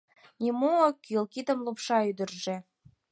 —Нимо 0.41 0.69
ок 0.87 0.95
кӱл...— 1.05 1.25
кидым 1.33 1.59
лупша 1.65 1.97
ӱдыржӧ. 2.09 2.57